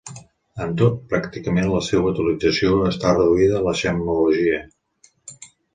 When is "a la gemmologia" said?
3.61-4.61